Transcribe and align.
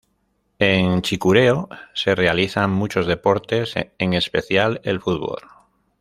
En 0.57 1.03
Chicureo 1.03 1.69
se 1.93 2.15
realizan 2.15 2.71
muchos 2.71 3.05
deportes, 3.05 3.75
en 3.99 4.15
especial 4.15 4.81
el 4.83 4.99
fútbol. 4.99 5.41